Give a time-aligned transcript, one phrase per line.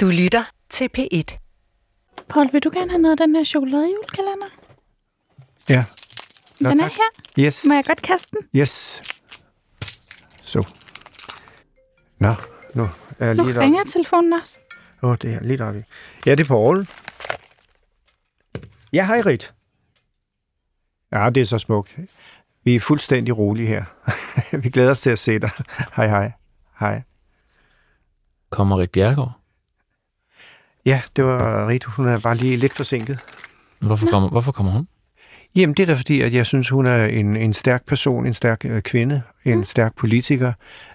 [0.00, 1.38] Du lytter til P1.
[2.28, 4.46] Paul, vil du gerne have noget af den her chokoladejulkalender?
[5.68, 5.84] Ja.
[6.60, 6.92] Nå, den er tak.
[6.92, 7.44] her.
[7.46, 7.64] Yes.
[7.68, 8.60] Må jeg godt kaste den?
[8.60, 9.02] Yes.
[10.42, 10.68] Så.
[12.18, 12.34] Nå,
[12.74, 12.88] nu
[13.18, 14.58] er jeg Nu lige ringer telefonen også.
[15.02, 15.84] Åh, oh, det er lidt oppe.
[16.26, 16.88] Ja, det er Paul.
[18.92, 19.54] Ja, hej Rit.
[21.12, 21.96] Ja, det er så smukt.
[22.64, 23.84] Vi er fuldstændig rolige her.
[24.62, 25.50] Vi glæder os til at se dig.
[25.96, 26.32] Hej, hej.
[26.80, 27.02] Hej.
[28.50, 29.38] Kommer Rit Bjergård?
[30.88, 31.84] Ja, det var Rit.
[31.84, 33.18] Hun er bare lige lidt forsinket.
[33.78, 34.88] Hvorfor, kommer, hvorfor kommer hun?
[35.56, 38.34] Jamen, det er da fordi, at jeg synes, hun er en, en stærk person, en
[38.34, 40.52] stærk øh, kvinde, en stærk politiker.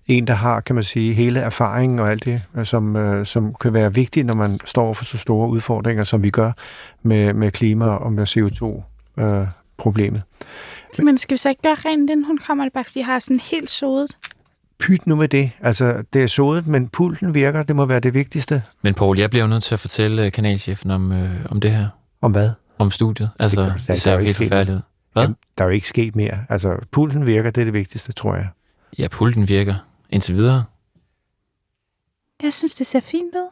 [0.08, 3.56] En, der har, kan man sige, hele erfaringen og alt det, øh, som, øh, som
[3.62, 6.52] kan være vigtigt, når man står for så store udfordringer, som vi gør
[7.02, 10.22] med, med klima og med CO2-problemet.
[11.00, 12.64] Men skal vi så ikke gøre rent, inden hun kommer?
[12.64, 14.18] Det bare, fordi jeg har sådan helt sodet.
[14.84, 15.52] Pyt nu med det.
[15.62, 17.64] Altså, det er sodet, men pulten virker.
[17.64, 18.64] Det må være det vigtigste.
[18.82, 21.72] Men Paul, jeg bliver jo nødt til at fortælle øh, kanalchefen om, øh, om det
[21.72, 21.88] her.
[22.22, 22.50] Om hvad?
[22.78, 23.30] Om studiet.
[23.40, 24.82] Altså, gør- det, der- det ser er jo helt forfærdeligt ud.
[25.14, 25.24] Hvad?
[25.24, 26.38] Jamen, der er jo ikke sket mere.
[26.50, 27.52] Altså, pulten virker.
[27.52, 28.48] Det er det vigtigste, tror jeg.
[29.00, 29.76] Ja, pulten virker
[30.10, 30.64] indtil videre.
[32.44, 33.50] Jeg synes, det ser fint ud.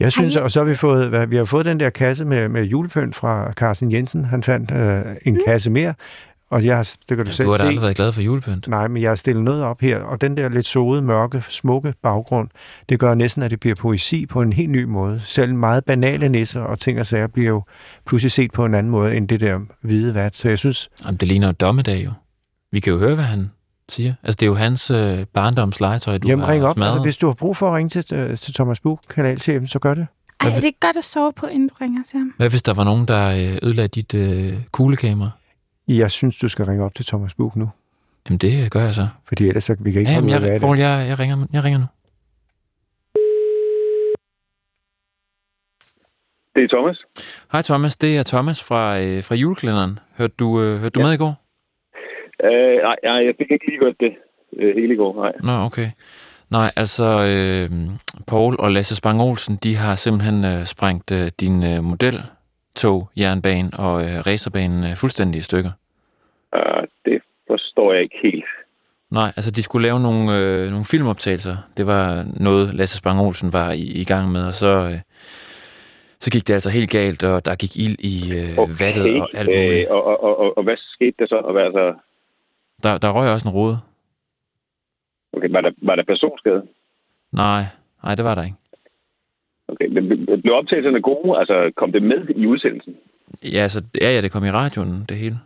[0.00, 0.42] Jeg synes, Ej.
[0.42, 3.14] og så har vi fået, hvad- vi har fået den der kasse med, med julepynt
[3.16, 4.24] fra Carsten Jensen.
[4.24, 5.40] Han fandt øh, en mm.
[5.46, 5.94] kasse mere,
[6.50, 8.68] og jeg har, det kan du selv Du har da aldrig været glad for julepynt.
[8.68, 11.94] Nej, men jeg har stillet noget op her, og den der lidt sode, mørke, smukke
[12.02, 12.48] baggrund,
[12.88, 15.20] det gør næsten, at det bliver poesi på en helt ny måde.
[15.24, 17.62] Selv meget banale nisser og ting og sager bliver jo
[18.06, 20.36] pludselig set på en anden måde end det der hvide vat.
[20.36, 22.10] Så jeg synes, Jamen, det ligner jo dommedag jo.
[22.72, 23.50] Vi kan jo høre, hvad han
[23.88, 24.14] siger.
[24.22, 26.76] Altså, det er jo hans øh, barndomslegetøj, du jamen har ring op.
[26.76, 26.90] smadret.
[26.92, 29.78] Altså, hvis du har brug for at ringe til, øh, til Thomas Buk, kanalchefen, så
[29.78, 30.06] gør det.
[30.40, 32.34] Ej, er det ikke godt at sove på, inden du ringer til ham?
[32.36, 35.30] Hvad hvis der var nogen, der øh, ødelagde dit øh, kuglekamera?
[35.98, 37.70] Jeg synes, du skal ringe op til Thomas Buk nu,
[38.28, 39.08] Jamen, det gør jeg så.
[39.28, 40.60] fordi ellers så vi kan ikke Ja, komme jamen, jeg, det.
[40.60, 41.86] Paul, jeg, jeg, ringer, jeg ringer nu.
[46.54, 46.98] Det er Thomas.
[47.52, 49.98] Hej Thomas, det er Thomas fra, øh, fra julekalenderen.
[50.18, 51.06] Hørte du, øh, hørte du Ja.
[51.06, 51.34] med i går?
[52.44, 54.14] Øh, nej, nej, jeg fik ikke lige gjort det
[54.56, 55.14] øh, hele i går.
[55.22, 55.32] Nej.
[55.42, 55.90] Nå, okay.
[56.50, 57.70] Nej, altså, øh,
[58.26, 63.70] Paul og Lasse Spang Olsen, de har simpelthen øh, sprængt øh, din øh, modeltog, jernbane
[63.72, 65.70] og øh, racerbanen øh, fuldstændig i stykker.
[66.56, 68.44] Uh, det forstår jeg ikke helt.
[69.10, 71.56] Nej, altså de skulle lave nogle, øh, nogle filmoptagelser.
[71.76, 75.00] Det var noget, Lasse Spang Olsen var i, i gang med, og så, øh,
[76.20, 78.72] så gik det altså helt galt, og der gik ild i øh, okay.
[78.80, 79.86] vattet og alt muligt.
[79.88, 81.36] Øh, og, og, og, og, og hvad skete der så?
[81.36, 81.94] Og hvad, altså,
[82.82, 83.78] Der, der røg også en rode.
[85.32, 86.62] okay, var, der, var der personskade?
[87.32, 87.64] Nej,
[88.04, 88.56] nej, det var der ikke.
[89.68, 91.38] Okay, men blev- blev optagelserne gode?
[91.38, 92.96] Altså, kom det med i udsendelsen?
[93.42, 95.38] Ja, altså, ja, ja, det kom i radioen, det hele.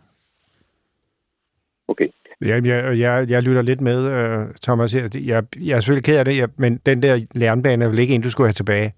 [1.87, 2.07] Okay.
[2.41, 4.95] Ja, jeg, jeg, jeg lytter lidt med, øh, Thomas.
[4.95, 7.99] Jeg, jeg, jeg er selvfølgelig ked af det, jeg, men den der jernbane er vel
[7.99, 8.93] ikke en, du skulle have tilbage?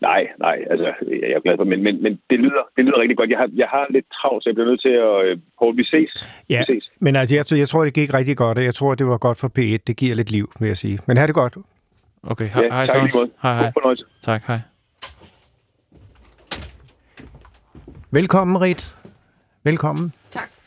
[0.00, 3.16] Nej, nej, altså, jeg er glad for, men, men, men det, lyder, det lyder rigtig
[3.16, 3.30] godt.
[3.30, 5.24] Jeg har, jeg har lidt travlt, så jeg bliver nødt til at...
[5.24, 6.42] Øh, Poul, vi ses.
[6.50, 6.90] Ja, Vi ses.
[7.00, 9.38] men altså, jeg, jeg tror, det gik rigtig godt, og jeg tror, det var godt
[9.38, 9.78] for P1.
[9.86, 10.98] Det giver lidt liv, vil jeg sige.
[11.06, 11.56] Men ha' det godt.
[12.22, 13.30] Okay, hej, Ja, hej tak Thomas.
[13.42, 13.94] Hej, hej.
[14.22, 14.60] Tak, hej.
[18.10, 18.94] Velkommen, Rit.
[19.64, 20.12] Velkommen.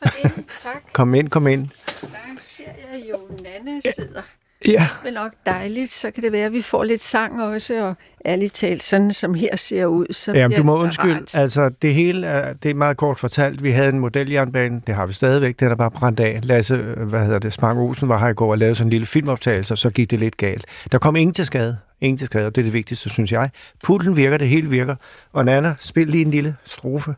[0.04, 0.32] For det.
[0.58, 0.84] Tak.
[0.94, 1.68] Kom ind, kom ind.
[2.02, 2.08] Der
[2.40, 2.64] ser
[2.94, 4.22] jeg jo, Nanne sidder.
[4.68, 7.88] Ja, Det er nok dejligt, så kan det være, at vi får lidt sang også,
[7.88, 7.96] og
[8.26, 11.14] ærligt talt, sådan som her ser ud, så Jamen, bliver du må undskylde.
[11.16, 11.38] rart.
[11.38, 13.64] Altså, det hele er, det er meget kort fortalt.
[13.64, 16.40] Vi havde en modeljernbane, det har vi stadigvæk, den er bare brændt af.
[16.44, 18.92] Lasse, øh, hvad hedder det, Spang Olsen var her i går og lavede sådan en
[18.92, 20.66] lille filmoptagelse, og så gik det lidt galt.
[20.92, 21.78] Der kom ingen til skade.
[22.02, 23.50] Ingen til skade, og det er det vigtigste, synes jeg.
[23.84, 24.96] Pulten virker, det hele virker.
[25.34, 27.16] Og Nana, spil lige en lille strofe.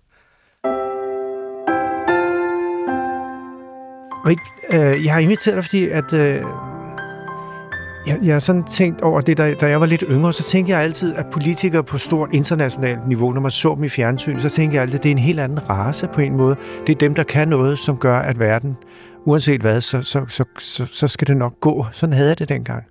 [4.25, 4.39] Rik,
[4.69, 6.13] øh, jeg har inviteret dig, fordi at...
[6.13, 6.41] Øh,
[8.07, 10.71] jeg, jeg har sådan tænkt over det, da, da jeg var lidt yngre, så tænkte
[10.71, 14.49] jeg altid, at politikere på stort internationalt niveau, når man så dem i fjernsyn, så
[14.49, 16.55] tænkte jeg altid, at det er en helt anden race på en måde.
[16.87, 18.77] Det er dem, der kan noget, som gør, at verden,
[19.25, 21.85] uanset hvad, så, så, så, så, så skal det nok gå.
[21.91, 22.83] Sådan havde jeg det dengang.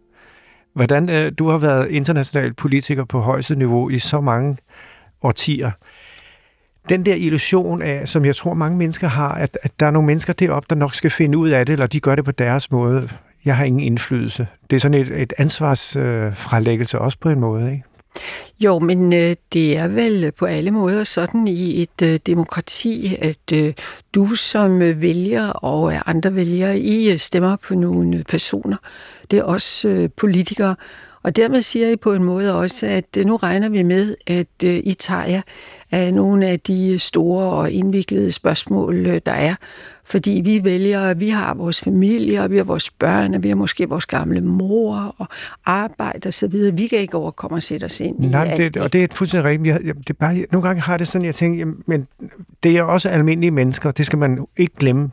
[0.75, 4.57] Hvordan, øh, du har været international politiker på højeste niveau i så mange
[5.23, 5.71] årtier.
[6.89, 10.07] Den der illusion af, som jeg tror mange mennesker har, at, at der er nogle
[10.07, 12.71] mennesker deroppe, der nok skal finde ud af det, eller de gør det på deres
[12.71, 13.09] måde.
[13.45, 14.47] Jeg har ingen indflydelse.
[14.71, 17.85] Det er sådan et, et ansvarsfralæggelse øh, også på en måde, ikke?
[18.61, 23.53] Jo, men øh, det er vel på alle måder sådan i et øh, demokrati, at
[23.53, 23.75] øh,
[24.15, 28.77] du som øh, vælger og øh, andre vælgere, I øh, stemmer på nogle øh, personer.
[29.31, 30.77] Det er også øh, politikere,
[31.23, 34.47] og dermed siger I på en måde også, at øh, nu regner vi med, at
[34.65, 35.43] øh, I tager jer
[35.91, 39.55] af nogle af de store og indviklede spørgsmål, øh, der er.
[40.05, 43.57] Fordi vi vælger, vi har vores familie, og vi har vores børn, og vi har
[43.57, 45.27] måske vores gamle mor og
[45.65, 46.77] arbejde og så videre.
[46.77, 49.51] Vi kan ikke overkomme at sætte os ind i Nej, det, og det er fuldstændig
[49.51, 49.87] rigtigt.
[49.87, 52.07] Jeg, det bare, nogle gange har det sådan, jeg tænker, jamen, men
[52.63, 55.11] det er også almindelige mennesker, det skal man ikke glemme.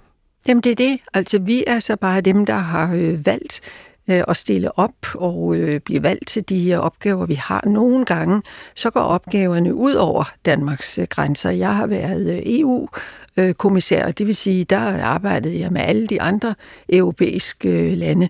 [0.48, 1.00] Jamen det er det.
[1.14, 3.62] Altså vi er så bare dem, der har øh, valgt
[4.10, 7.64] øh, at stille op og øh, blive valgt til de her opgaver, vi har.
[7.66, 8.42] Nogle gange
[8.76, 11.50] så går opgaverne ud over Danmarks øh, grænser.
[11.50, 16.56] Jeg har været øh, EU-kommissær, det vil sige, der arbejdede jeg med alle de andre
[16.90, 18.30] europæiske øh, lande.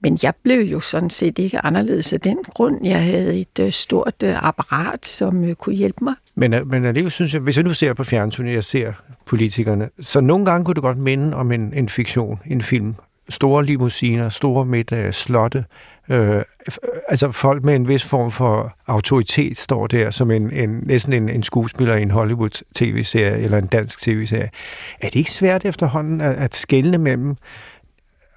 [0.00, 2.86] Men jeg blev jo sådan set ikke anderledes af den grund.
[2.86, 6.14] Jeg havde et øh, stort øh, apparat, som kunne hjælpe mig.
[6.34, 8.92] Men, men alligevel synes jeg, hvis jeg nu ser på fjernsynet, jeg ser
[9.26, 12.94] politikerne, så nogle gange kunne det godt minde om en, en fiktion, en film.
[13.28, 15.64] Store limousiner, store middage, øh, slotte,
[16.08, 16.42] Øh,
[17.08, 21.28] altså folk med en vis form for autoritet står der som en, en næsten en,
[21.28, 24.50] en skuespiller i en Hollywood tv-serie eller en dansk tv-serie.
[25.00, 27.36] Er det ikke svært efterhånden at, at skælne mellem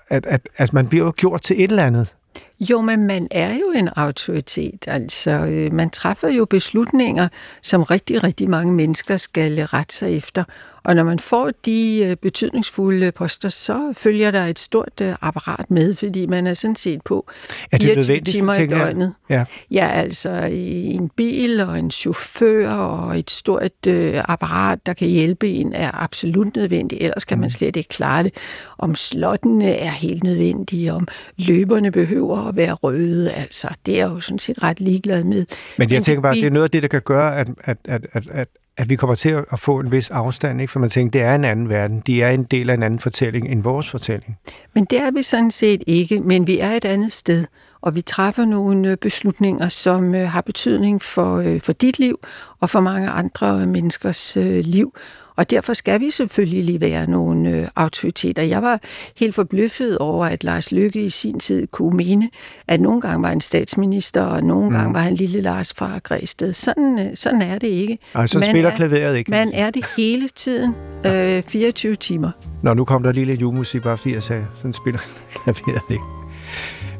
[0.10, 2.16] at, at altså man bliver jo gjort til et eller andet.
[2.60, 4.86] Jo, men man er jo en autoritet.
[4.88, 7.28] Altså, øh, man træffer jo beslutninger,
[7.62, 10.44] som rigtig, rigtig mange mennesker skal rette sig efter.
[10.88, 15.72] Og når man får de øh, betydningsfulde poster, så følger der et stort øh, apparat
[15.72, 17.30] med, fordi man er sådan set på
[17.72, 19.14] er det 24 timer i døgnet.
[19.30, 19.46] Ja.
[19.72, 25.50] ja, altså en bil og en chauffør og et stort øh, apparat, der kan hjælpe
[25.50, 27.04] en, er absolut nødvendigt.
[27.04, 27.50] Ellers kan man mm.
[27.50, 28.34] slet ikke klare det.
[28.78, 31.08] Om slottene er helt nødvendige, om
[31.38, 35.46] løberne behøver at være røde, altså det er jo sådan set ret ligeglad med.
[35.78, 37.78] Men jeg tænker bare, at det er noget af det, der kan gøre, at, at,
[37.86, 38.48] at, at, at
[38.78, 40.72] at vi kommer til at få en vis afstand, ikke?
[40.72, 42.04] for man tænker, det er en anden verden.
[42.08, 44.38] De er en del af en anden fortælling end vores fortælling.
[44.74, 47.46] Men det er vi sådan set ikke, men vi er et andet sted,
[47.82, 52.20] og vi træffer nogle øh, beslutninger, som øh, har betydning for, øh, for dit liv
[52.60, 54.94] og for mange andre menneskers liv.
[55.38, 58.42] Og derfor skal vi selvfølgelig lige være nogle øh, autoriteter.
[58.42, 58.80] Jeg var
[59.18, 62.30] helt forbløffet over, at Lars Lykke i sin tid kunne mene,
[62.68, 64.76] at nogle gange var en statsminister, og nogle mm.
[64.76, 66.54] gange var han lille Lars fra Græsted.
[66.54, 67.98] Sådan, øh, sådan er det ikke.
[68.16, 69.32] Ej, så man spiller er, klaveret ikke.
[69.32, 70.76] Man er det hele tiden,
[71.06, 72.32] øh, 24 timer.
[72.64, 75.00] Nå, nu kom der lige lidt julemusik, bare fordi jeg sagde, sådan spiller
[75.44, 76.04] klaveret ikke.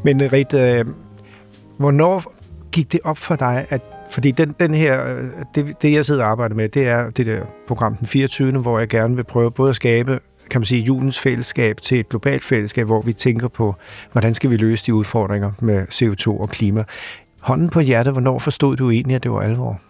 [0.04, 0.86] Men øh, Rit, øh,
[1.78, 2.34] hvornår
[2.72, 5.24] gik det op for dig, at fordi den, den her, øh,
[5.56, 8.52] det, det jeg sidder og arbejder med, det er det der program den 24.
[8.52, 10.20] hvor jeg gerne vil prøve både at skabe
[10.50, 13.76] kan man sige, julens fællesskab til et globalt fællesskab, hvor vi tænker på,
[14.12, 16.84] hvordan skal vi løse de udfordringer med CO2 og klima.
[17.42, 19.82] Hånden på hjertet, hvornår forstod du egentlig, at det var alvor?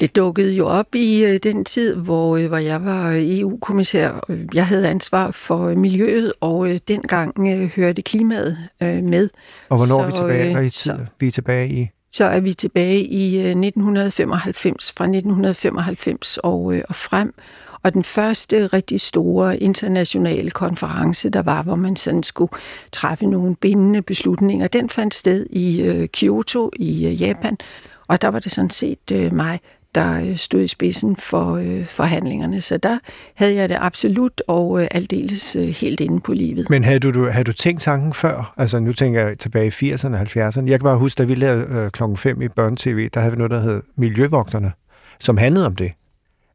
[0.00, 4.30] Det dukkede jo op i øh, den tid, hvor, øh, hvor jeg var EU-kommissær.
[4.54, 9.28] Jeg havde ansvar for miljøet, og dengang hørte klimaet med.
[9.68, 10.66] Og hvornår så, er vi tilbage?
[10.66, 10.70] I tid?
[10.70, 11.88] Så, vi er tilbage i?
[12.14, 17.34] Så er vi tilbage i øh, 1995, fra 1995 og, øh, og frem.
[17.82, 22.52] Og den første rigtig store internationale konference, der var, hvor man sådan skulle
[22.92, 27.58] træffe nogle bindende beslutninger, den fandt sted i øh, Kyoto i øh, Japan.
[28.06, 29.60] Og der var det sådan set øh, mig,
[29.94, 32.60] der øh, stod i spidsen for øh, forhandlingerne.
[32.60, 32.98] Så der
[33.34, 36.70] havde jeg det absolut og øh, aldeles øh, helt inde på livet.
[36.70, 38.54] Men havde du, havde du tænkt tanken før?
[38.56, 40.66] Altså nu tænker jeg tilbage i 80'erne og 70'erne.
[40.66, 43.38] Jeg kan bare huske, da vi lavede øh, klokken 5 i børnetv, der havde vi
[43.38, 44.72] noget, der hed Miljøvogterne,
[45.20, 45.92] som handlede om det.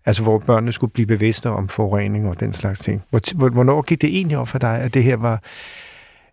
[0.06, 3.03] Altså hvor børnene skulle blive bevidste om forurening og den slags ting.
[3.09, 5.41] Hvor, Hvornår gik det egentlig op for dig, at det her var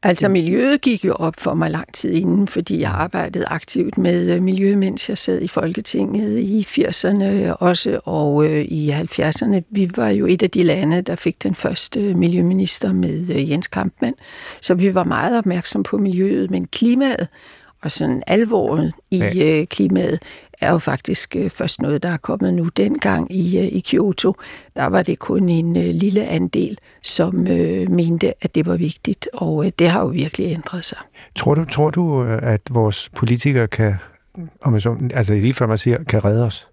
[0.02, 4.30] Altså miljøet gik jo op for mig lang tid inden, fordi jeg arbejdede aktivt med
[4.30, 9.60] øh, miljø, mens jeg sad i Folketinget i 80'erne også, og øh, i 70'erne.
[9.70, 13.66] Vi var jo et af de lande, der fik den første miljøminister med øh, Jens
[13.66, 14.14] Kampmann,
[14.60, 17.28] så vi var meget opmærksom på miljøet, men klimaet
[17.82, 19.64] og sådan alvoren i ja.
[19.64, 20.18] klimaet
[20.60, 22.68] er jo faktisk øh, først noget, der er kommet nu.
[22.76, 24.34] Dengang i, øh, i Kyoto,
[24.76, 29.28] der var det kun en uh, lille andel, som uh, mente, at det var vigtigt,
[29.32, 30.98] og uh, det har jo virkelig ændret sig.
[31.36, 33.94] Tror du, tror du at vores politikere kan,
[34.60, 36.66] om jeg så, altså lige før man siger, kan redde os?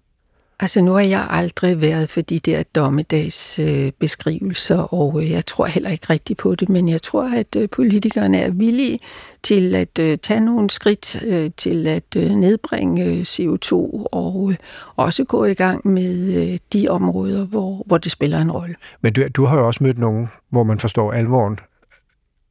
[0.60, 5.46] Altså nu har jeg aldrig været for de der dommedags øh, beskrivelser, og øh, jeg
[5.46, 8.98] tror heller ikke rigtigt på det, men jeg tror, at øh, politikerne er villige
[9.42, 13.72] til at øh, tage nogle skridt øh, til at øh, nedbringe øh, CO2
[14.12, 14.56] og øh,
[14.96, 18.74] også gå i gang med øh, de områder, hvor, hvor det spiller en rolle.
[19.00, 21.58] Men du, du har jo også mødt nogen, hvor man forstår alvoren,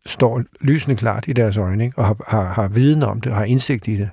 [0.06, 1.98] står lysende klart i deres øjne, ikke?
[1.98, 4.10] og har, har, har viden om det og har indsigt i det.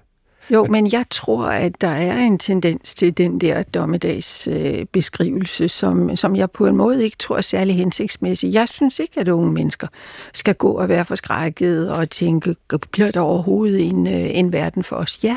[0.53, 6.17] Jo, men jeg tror, at der er en tendens til den der dommedagsbeskrivelse, øh, som,
[6.17, 8.53] som jeg på en måde ikke tror er særlig hensigtsmæssig.
[8.53, 9.87] Jeg synes ikke, at unge mennesker
[10.35, 12.57] skal gå og være forskrækket og tænke,
[12.93, 15.19] bliver der overhovedet en, øh, en verden for os?
[15.23, 15.37] Ja,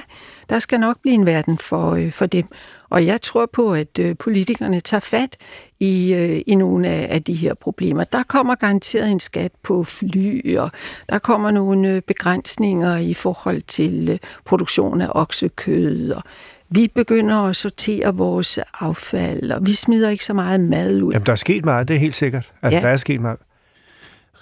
[0.50, 2.46] der skal nok blive en verden for, øh, for dem.
[2.94, 5.38] Og jeg tror på, at øh, politikerne tager fat
[5.80, 8.04] i, øh, i nogle af, af de her problemer.
[8.04, 10.72] Der kommer garanteret en skat på fly, og
[11.10, 16.24] der kommer nogle øh, begrænsninger i forhold til øh, produktion af oksekød, og
[16.70, 21.14] vi begynder at sortere vores affald, og vi smider ikke så meget mad ud.
[21.14, 22.52] Jamen, der er sket meget, det er helt sikkert.
[22.62, 22.84] Altså, ja.
[22.86, 23.38] der er sket meget.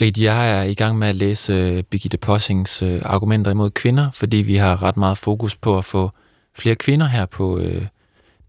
[0.01, 4.11] Rit, jeg er i gang med at læse uh, Birgitte Possing's uh, argumenter imod kvinder,
[4.13, 6.11] fordi vi har ret meget fokus på at få
[6.57, 7.85] flere kvinder her på uh,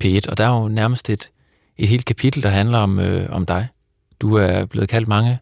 [0.05, 1.31] P1, og der er jo nærmest et,
[1.79, 3.69] et helt kapitel, der handler om, uh, om dig.
[4.21, 5.39] Du er blevet kaldt mange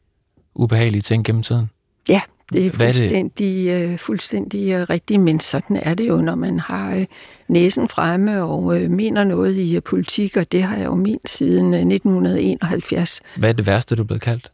[0.54, 1.70] ubehagelige ting gennem tiden.
[2.08, 2.20] Ja,
[2.52, 4.00] det er fuldstændig, er det?
[4.00, 7.06] fuldstændig rigtigt, men sådan er det jo, når man har
[7.48, 13.20] næsen fremme og mener noget i politik, og det har jeg jo ment siden 1971.
[13.36, 14.52] Hvad er det værste, du er blevet kaldt?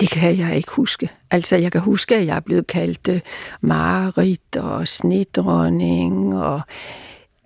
[0.00, 1.08] Det kan jeg ikke huske.
[1.30, 3.18] Altså, jeg kan huske, at jeg er blevet kaldt uh,
[3.60, 6.60] Marit og snedronning og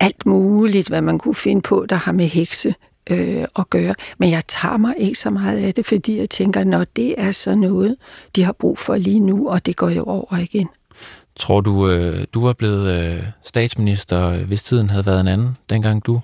[0.05, 2.75] alt muligt, hvad man kunne finde på, der har med hekse
[3.09, 3.95] øh, at gøre.
[4.17, 7.31] Men jeg tager mig ikke så meget af det, fordi jeg tænker, når det er
[7.31, 7.95] så noget,
[8.35, 10.67] de har brug for lige nu, og det går jo over igen.
[11.39, 16.05] Tror du, øh, du var blevet øh, statsminister, hvis tiden havde været en anden, dengang
[16.05, 16.21] du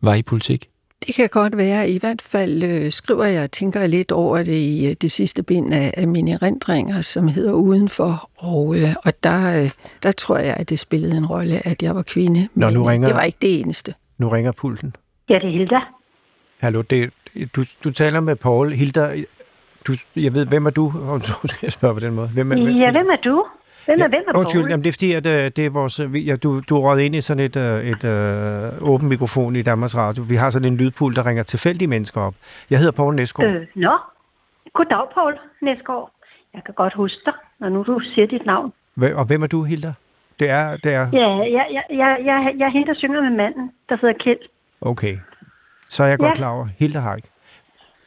[0.00, 0.68] var i politik?
[1.06, 1.90] Det kan godt være.
[1.90, 5.42] I hvert fald øh, skriver jeg og tænker lidt over det i øh, det sidste
[5.42, 8.30] bind af, af mine erindringer, som hedder Udenfor.
[8.36, 9.70] Og, øh, og der, øh,
[10.02, 12.48] der tror jeg, at det spillede en rolle, at jeg var kvinde.
[12.54, 13.94] Nå, nu men ringer, det var ikke det eneste.
[14.18, 14.96] Nu ringer pulten.
[15.28, 15.80] Ja, det er Hilda.
[16.58, 17.10] Hallo, det,
[17.56, 18.72] du, du taler med Paul.
[18.72, 19.16] Hilda,
[19.86, 20.92] du, jeg ved, hvem er du?
[21.08, 22.28] Om du skal spørge på den måde.
[22.28, 23.44] Hvem er, ja, hvem er du?
[23.88, 26.00] Hvem er, ja, hvem er undskyld, jamen det er fordi, at uh, det er vores,
[26.26, 28.04] ja, du, du er ind i sådan et, uh, et
[28.82, 30.22] uh, åben mikrofon i Danmarks Radio.
[30.22, 32.34] Vi har sådan en lydpul, der ringer tilfældige mennesker op.
[32.70, 33.50] Jeg hedder Poul Næsgaard.
[33.50, 33.96] Øh, nå,
[34.72, 36.10] goddag Poul Næsgaard.
[36.54, 38.72] Jeg kan godt huske dig, når nu du siger dit navn.
[39.14, 39.92] Og hvem er du, Hilda?
[40.40, 40.76] Det er...
[40.76, 41.08] Det er...
[41.12, 44.38] Ja, jeg, jeg, jeg, jeg, jeg er hende, der synger med manden, der hedder Kjeld.
[44.80, 45.18] Okay,
[45.88, 46.34] så er jeg godt ja.
[46.34, 46.68] klar over.
[46.78, 47.24] Hilda Haik.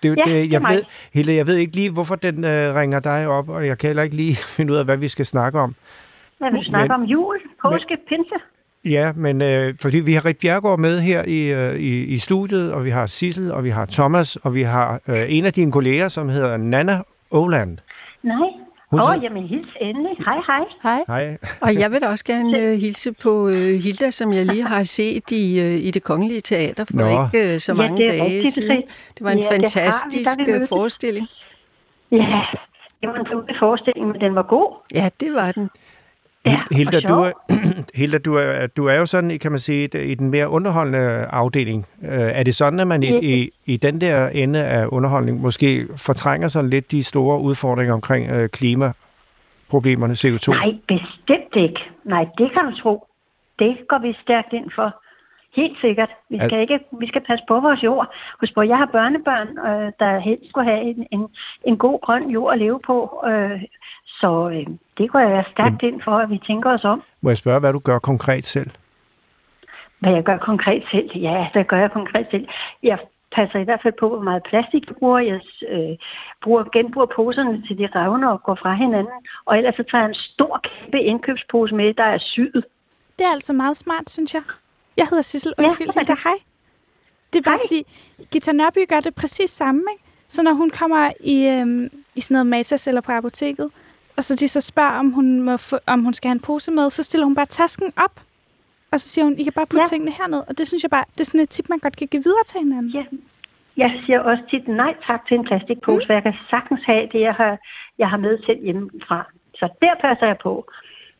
[0.04, 3.00] Det, ja, det, jeg det ved, Hille, jeg ved ikke lige, hvorfor den øh, ringer
[3.00, 5.60] dig op, og jeg kan heller ikke lige finde ud af, hvad vi skal snakke
[5.60, 5.76] om.
[6.38, 7.04] Hvad vil du snakke men, om?
[7.04, 8.36] Jul, påske, men, pinse?
[8.86, 12.74] Ja, men øh, fordi vi har Rit Bjergård med her i, øh, i, i studiet,
[12.74, 15.72] og vi har Sissel, og vi har Thomas, og vi har øh, en af dine
[15.72, 17.78] kolleger, som hedder Nana Oland.
[18.24, 18.38] Nej,
[18.94, 20.18] Åh, oh, jamen hils endelig.
[20.26, 20.64] Hej, hej.
[20.84, 21.04] Hej.
[21.08, 21.38] Hej.
[21.62, 25.32] Og jeg vil også gerne uh, hilse på uh, Hilda, som jeg lige har set
[25.32, 27.08] i, uh, i det kongelige teater for Nå.
[27.08, 28.84] ikke uh, så mange ja, det dage siden.
[29.18, 31.28] Det var en ja, fantastisk det forestilling.
[32.12, 32.42] Ja,
[33.02, 34.76] det var en forestilling, men den var god.
[34.94, 35.70] Ja, det var den.
[36.46, 37.32] Ja, Hilda, du er,
[38.00, 41.88] Hilda du, er, du er jo sådan, kan man sige, i den mere underholdende afdeling.
[42.02, 46.48] Er det sådan, at man i, i, i den der ende af underholdning måske fortrænger
[46.48, 50.52] sådan lidt de store udfordringer omkring uh, klimaproblemerne, CO2?
[50.52, 51.80] Nej, bestemt ikke.
[52.04, 53.08] Nej, det kan du tro.
[53.60, 55.02] Det går vi stærkt ind for.
[55.56, 56.10] Helt sikkert.
[56.30, 58.14] Vi skal, ikke, vi skal passe på vores jord.
[58.40, 61.28] Husk på, jeg har børnebørn, øh, der helst skulle have en, en,
[61.64, 63.24] en god grøn jord at leve på.
[63.28, 63.62] Øh,
[64.06, 64.68] så øh,
[64.98, 67.04] det går jeg stærkt ind for, at vi tænker os om.
[67.22, 68.70] Må jeg spørge, hvad du gør konkret selv?
[70.00, 71.10] Hvad jeg gør konkret selv?
[71.16, 72.48] Ja, hvad gør jeg konkret selv?
[72.84, 73.00] Jeg
[73.36, 75.20] passer i hvert fald på, hvor meget plastik jeg bruger.
[75.20, 75.98] Jeg øh,
[76.44, 79.14] bruger, genbruger poserne til de revner og går fra hinanden.
[79.46, 82.66] Og ellers så tager jeg en stor, kæmpe indkøbspose med, der er syet.
[83.20, 84.42] Det er altså meget smart, synes jeg.
[84.98, 85.54] Jeg hedder Sissel.
[85.58, 86.16] Undskyld, ja, Hilda.
[86.24, 86.34] Hej.
[87.34, 87.66] Det er bare hej.
[87.66, 87.84] fordi,
[88.32, 90.04] Gita Nørby gør det præcis samme, ikke?
[90.28, 93.70] Så når hun kommer i, øhm, i sådan noget Matas eller på apoteket,
[94.22, 96.72] og så de så spørger, om hun, må få, om hun skal have en pose
[96.72, 98.16] med, så stiller hun bare tasken op.
[98.92, 99.86] Og så siger hun, I kan bare putte ja.
[99.86, 100.42] tingene herned.
[100.50, 102.44] Og det synes jeg bare, det er sådan et tip, man godt kan give videre
[102.48, 102.92] til hinanden.
[102.92, 103.04] Ja.
[103.78, 106.08] Jeg siger også tit nej tak til en plastikpose, mm.
[106.08, 107.58] for jeg kan sagtens have det, jeg har,
[107.98, 109.20] jeg har med selv hjemmefra.
[109.56, 110.72] Så der passer jeg på.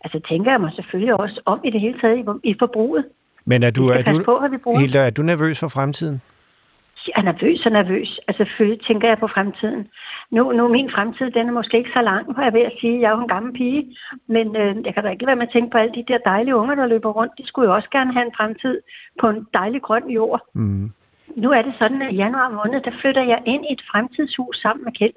[0.04, 3.06] Altså tænker jeg mig selvfølgelig også om i det hele taget i, i forbruget.
[3.46, 4.24] Men er du, er du,
[4.64, 6.22] på, Hilda, er du nervøs for fremtiden?
[7.08, 8.20] Jeg er nervøs og nervøs.
[8.28, 9.88] Altså selvfølgelig tænker jeg på fremtiden.
[10.32, 13.02] Nu, nu min fremtid, den er måske ikke så lang, hvor jeg ved at sige,
[13.02, 13.98] jeg er jo en gammel pige.
[14.28, 16.56] Men øh, jeg kan da ikke være med at tænke på alle de der dejlige
[16.56, 17.34] unger, der løber rundt.
[17.38, 18.82] De skulle jo også gerne have en fremtid
[19.20, 20.42] på en dejlig grøn jord.
[20.54, 20.92] Mm.
[21.36, 24.58] Nu er det sådan, at i januar måned, der flytter jeg ind i et fremtidshus
[24.62, 25.14] sammen med Kjeld.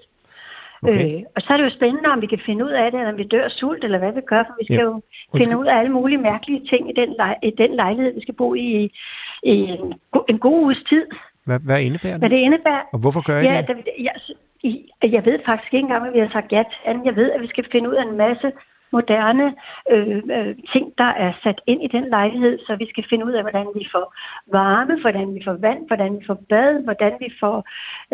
[0.83, 1.17] Okay.
[1.17, 3.13] Øh, og så er det jo spændende, om vi kan finde ud af det, eller
[3.13, 4.83] om vi dør sult, eller hvad vi gør, for vi skal ja.
[4.83, 5.03] jo
[5.37, 8.35] finde ud af alle mulige mærkelige ting i den, lej- i den lejlighed, vi skal
[8.35, 8.93] bo i,
[9.43, 11.07] i en, go- en god uges tid.
[11.45, 12.21] Hvad, hvad indebærer det?
[12.21, 12.83] Hvad det indebærer?
[12.93, 13.69] Og hvorfor gør I ja, det?
[13.69, 14.15] Der, jeg,
[15.13, 17.01] jeg ved faktisk ikke engang, hvad vi har sagt ja til.
[17.05, 18.53] Jeg ved, at vi skal finde ud af en masse
[18.97, 19.55] moderne
[19.91, 23.33] øh, øh, ting, der er sat ind i den lejlighed, så vi skal finde ud
[23.33, 24.15] af, hvordan vi får
[24.59, 27.57] varme, hvordan vi får vand, hvordan vi får bad, hvordan vi får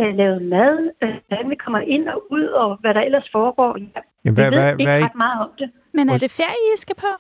[0.01, 3.71] øh, lavet mad, øh, hvordan vi kommer ind og ud, og hvad der ellers foregår.
[3.79, 5.71] Ja, Jamen, hvad, vi ved hvad, ikke hvad, ret meget om det.
[5.93, 7.13] Men er det ferie, I skal på?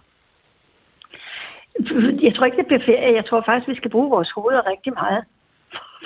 [2.27, 3.15] Jeg tror ikke, det bliver ferie.
[3.15, 5.25] Jeg tror faktisk, vi skal bruge vores hoveder rigtig meget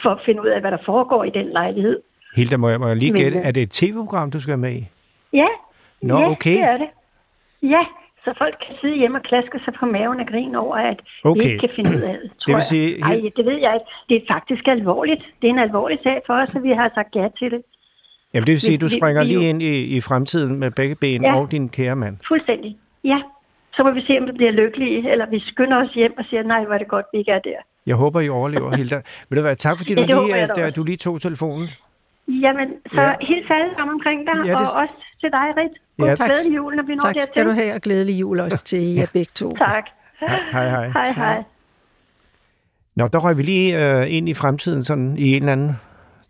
[0.02, 2.00] for at finde ud af, hvad der foregår i den lejlighed.
[2.36, 4.72] Hilda, må jeg, må jeg lige gætte, øh, er det et tv-program, du skal med
[4.72, 4.88] i?
[5.32, 5.46] Ja,
[6.02, 6.50] Nå, ja okay.
[6.50, 6.88] det er det.
[7.62, 7.84] Ja,
[8.24, 11.42] så folk kan sidde hjemme og klaske sig på maven og grine over, at okay.
[11.42, 12.98] vi ikke kan finde ud af det, det vil sige...
[12.98, 13.86] Nej, det ved jeg ikke.
[14.08, 15.26] Det er faktisk alvorligt.
[15.42, 17.62] Det er en alvorlig sag for os, at vi har sagt ja til det.
[18.34, 20.70] Jamen det vil sige, at du springer vi, vi, lige ind i, i fremtiden med
[20.70, 22.16] begge ben ja, og din kære mand.
[22.28, 22.76] fuldstændig.
[23.04, 23.22] Ja,
[23.76, 26.42] så må vi se, om vi bliver lykkelige, eller vi skynder os hjem og siger,
[26.42, 27.56] nej, hvor er det godt, vi ikke er der.
[27.86, 29.00] Jeg håber, I overlever, Hilda.
[29.28, 31.68] Vil du være tak, fordi ja, du, lige, at, der, du lige tog telefonen.
[32.28, 33.14] Jamen, så ja.
[33.20, 34.60] helt alle sammen omkring dig, ja, det...
[34.60, 35.70] og også til dig, Rit.
[35.98, 36.26] God ja, tak.
[36.26, 37.26] glædelig jul, når vi når tak, dertil.
[37.26, 39.56] Tak skal du have, og glædelig jul også til jer begge to.
[39.56, 39.84] tak.
[40.20, 40.88] Hej, hej.
[40.88, 41.42] Hej, hej.
[42.96, 45.76] Nå, der røg vi lige øh, ind i fremtiden, sådan i en eller anden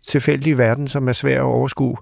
[0.07, 1.97] tilfældig verden, som er svær at overskue.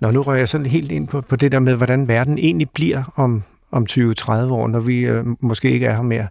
[0.00, 2.70] Nå, nu røg jeg sådan helt ind på, på det der med, hvordan verden egentlig
[2.70, 6.26] bliver om, om 20-30 år, når vi øh, måske ikke er her mere.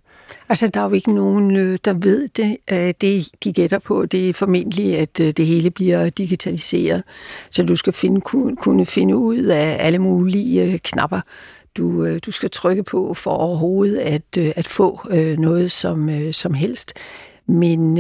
[0.50, 2.58] Altså, der er jo ikke nogen, øh, der ved det.
[2.72, 7.04] Øh, det, de gætter på, det er formentlig, at øh, det hele bliver digitaliseret.
[7.50, 8.22] Så du skal finde,
[8.56, 11.22] kunne finde ud af alle mulige knapper,
[11.78, 15.08] du, du skal trykke på for overhovedet at, at få
[15.38, 16.94] noget som, som helst.
[17.48, 17.98] Men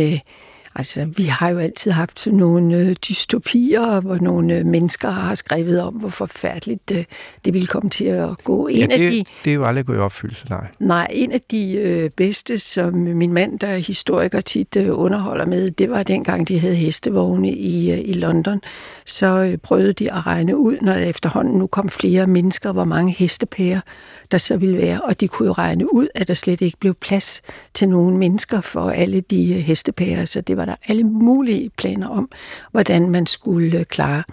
[0.75, 5.82] Altså, vi har jo altid haft nogle øh, dystopier, hvor nogle øh, mennesker har skrevet
[5.82, 7.04] om, hvor forfærdeligt øh,
[7.46, 8.68] det ville komme til at gå.
[8.68, 10.68] En ja, det, af de, det er jo aldrig gået i opfyldelse, nej.
[10.80, 15.46] Nej, en af de øh, bedste, som min mand, der er historiker, tit øh, underholder
[15.46, 18.62] med, det var dengang, de havde hestevogne i, øh, i London.
[19.06, 23.13] Så øh, prøvede de at regne ud, når efterhånden nu kom flere mennesker, hvor mange
[23.13, 23.80] hestepærer
[24.32, 25.01] der så ville være.
[25.01, 27.42] Og de kunne jo regne ud, at der slet ikke blev plads
[27.74, 30.25] til nogen mennesker for alle de øh, hestepærer.
[30.25, 32.30] Så det var der alle mulige planer om,
[32.72, 34.24] hvordan man skulle øh, klare.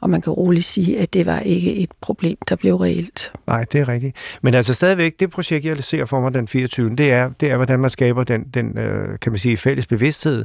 [0.00, 3.32] Og man kan roligt sige, at det var ikke et problem, der blev reelt.
[3.46, 4.16] Nej, det er rigtigt.
[4.42, 6.90] Men altså stadigvæk, det projekt, jeg ser for mig den 24.
[6.90, 10.44] Det er, det er hvordan man skaber den, den øh, kan man sige, fælles bevidsthed.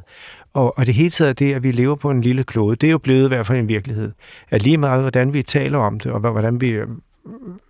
[0.53, 2.91] Og, og det hele taget det, at vi lever på en lille klode, det er
[2.91, 4.11] jo blevet i hvert fald en virkelighed.
[4.49, 6.87] At lige meget, hvordan vi taler om det, og hvordan vi øh,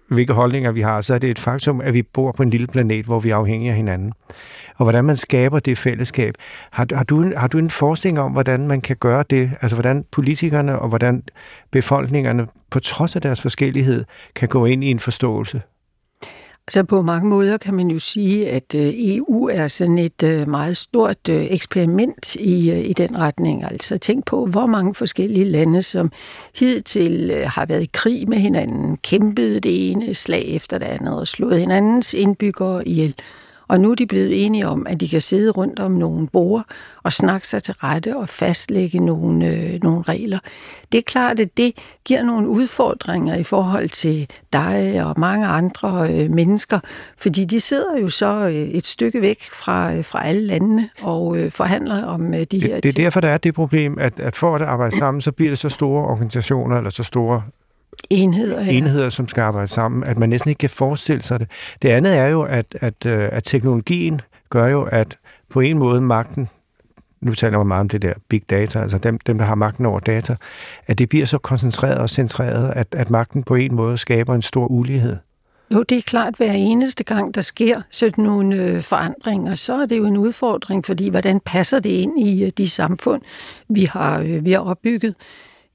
[0.08, 2.68] hvilke holdninger vi har, så er det et faktum, at vi bor på en lille
[2.68, 4.14] planet, hvor vi er afhængige af hinanden.
[4.76, 6.36] Og hvordan man skaber det fællesskab.
[6.72, 9.52] Har, har, du, har du en forestilling om, hvordan man kan gøre det?
[9.62, 11.24] Altså hvordan politikerne og hvordan
[11.72, 15.62] befolkningerne, på trods af deres forskellighed, kan gå ind i en forståelse?
[16.70, 20.50] Så på mange måder kan man jo sige, at øh, EU er sådan et øh,
[20.50, 23.64] meget stort øh, eksperiment i, i den retning.
[23.64, 26.12] Altså tænk på, hvor mange forskellige lande, som
[26.56, 31.28] hidtil har været i krig med hinanden, kæmpet det ene slag efter det andet og
[31.28, 33.16] slået hinandens indbyggere ihjel.
[33.68, 36.66] Og nu er de blevet enige om, at de kan sidde rundt om nogle bord
[37.04, 40.40] og snakke sig til rette og fastlægge nogle, øh, nogle regler.
[40.92, 41.74] Det er klart, at det
[42.06, 46.80] giver nogle udfordringer i forhold til dig og mange andre øh, mennesker,
[47.18, 51.38] fordi de sidder jo så øh, et stykke væk fra, øh, fra alle landene og
[51.38, 54.20] øh, forhandler om øh, de det, her Det er derfor, der er det problem, at,
[54.20, 57.42] at for at arbejde sammen, så bliver det så store organisationer eller så store
[58.10, 58.72] enheder, ja.
[58.72, 61.48] enheder, som skal arbejde sammen, at man næsten ikke kan forestille sig det.
[61.82, 65.18] Det andet er jo, at, at, øh, at teknologien gør jo, at
[65.50, 66.50] på en måde magten,
[67.22, 69.86] nu taler man meget om det der big data, altså dem, dem der har magten
[69.86, 70.36] over data,
[70.88, 74.42] at det bliver så koncentreret og centreret, at, at magten på en måde skaber en
[74.42, 75.18] stor ulighed.
[75.74, 79.86] Jo, det er klart, hver eneste gang, der sker sådan nogle øh, forandringer, så er
[79.86, 83.22] det jo en udfordring, fordi hvordan passer det ind i øh, de samfund,
[83.70, 85.16] vi har, vi har opbygget?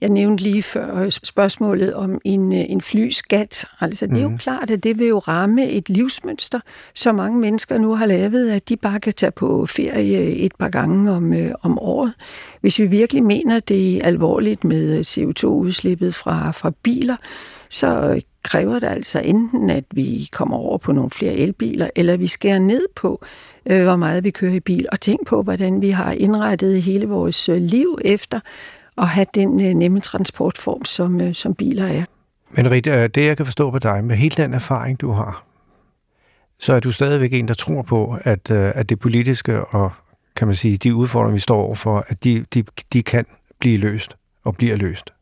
[0.00, 3.64] Jeg nævnte lige før spørgsmålet om en, øh, en flyskat.
[3.80, 4.38] Altså, det er jo mhm.
[4.38, 6.60] klart, at det vil jo ramme et livsmønster,
[6.94, 10.68] som mange mennesker nu har lavet, at de bare kan tage på ferie et par
[10.68, 12.12] gange om, øh, om året.
[12.60, 17.16] Hvis vi virkelig mener, det er alvorligt med CO2-udslippet fra, fra biler,
[17.70, 22.26] så kræver det altså enten, at vi kommer over på nogle flere elbiler, eller vi
[22.26, 23.24] skærer ned på,
[23.66, 27.06] øh, hvor meget vi kører i bil, og tænk på, hvordan vi har indrettet hele
[27.06, 28.40] vores øh, liv efter,
[28.98, 32.04] at have den øh, nemme transportform, som, øh, som biler er.
[32.50, 35.44] Men Rita, det jeg kan forstå på dig, med hele den erfaring, du har,
[36.58, 39.90] så er du stadigvæk en, der tror på, at, øh, at det politiske og
[40.36, 43.26] kan man sige, de udfordringer, vi står overfor, at de, de, de kan
[43.58, 45.12] blive løst og bliver løst.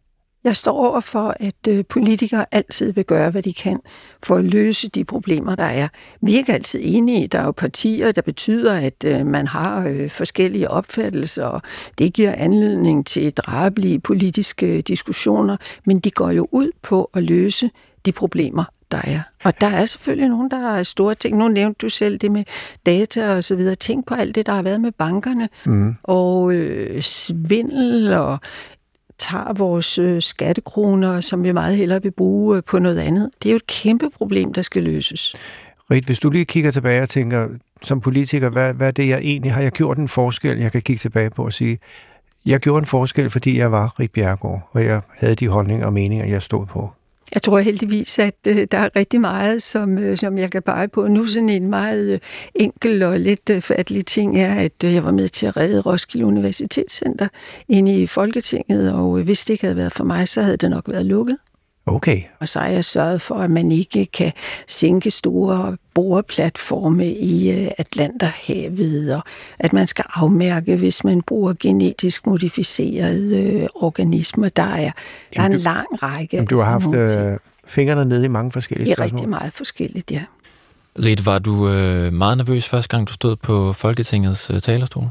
[0.46, 3.80] Jeg står over for, at øh, politikere altid vil gøre, hvad de kan
[4.22, 5.88] for at løse de problemer, der er.
[6.20, 7.26] Vi er ikke altid enige.
[7.26, 11.62] Der er jo partier, der betyder, at øh, man har øh, forskellige opfattelser, og
[11.98, 15.56] det giver anledning til drabelige politiske diskussioner,
[15.86, 17.70] men de går jo ud på at løse
[18.04, 19.20] de problemer, der er.
[19.44, 21.36] Og der er selvfølgelig nogen, der er store ting.
[21.36, 22.44] Nu nævnte du selv det med
[22.86, 23.74] data og så videre.
[23.74, 25.94] Tænk på alt det, der har været med bankerne, mm.
[26.02, 28.38] og øh, svindel, og
[29.18, 33.30] tager vores øh, skattekroner, som vi meget hellere vil bruge øh, på noget andet.
[33.42, 35.34] Det er jo et kæmpe problem, der skal løses.
[35.90, 37.48] Rit, hvis du lige kigger tilbage og tænker,
[37.82, 40.82] som politiker, hvad, hvad er det, jeg egentlig har jeg gjort en forskel, jeg kan
[40.82, 41.78] kigge tilbage på og sige,
[42.46, 45.92] jeg gjorde en forskel, fordi jeg var Rit Bjergård, og jeg havde de holdninger og
[45.92, 46.90] meninger, jeg stod på.
[47.34, 50.88] Jeg tror heldigvis, at øh, der er rigtig meget, som, øh, som jeg kan pege
[50.88, 51.08] på.
[51.08, 52.18] Nu sådan en meget øh,
[52.54, 55.80] enkel og lidt øh, fattelig ting er, at øh, jeg var med til at redde
[55.80, 57.28] Roskilde Universitetscenter
[57.68, 60.70] inde i Folketinget, og øh, hvis det ikke havde været for mig, så havde det
[60.70, 61.38] nok været lukket.
[61.86, 62.22] Okay.
[62.40, 64.32] Og så har jeg sørget for, at man ikke kan
[64.68, 69.22] sænke store boreplatforme i øh, Atlanterhavet, og
[69.58, 74.48] at man skal afmærke, hvis man bruger genetisk modificerede øh, organismer.
[74.48, 74.90] Der er,
[75.36, 76.36] der er en lang række.
[76.36, 79.16] Jamen, du har haft øh, fingrene nede i mange forskellige Det er spørgsmål.
[79.16, 80.22] rigtig meget forskelligt, ja.
[81.04, 85.04] Rit, var du øh, meget nervøs første gang, du stod på Folketingets øh, talerstol?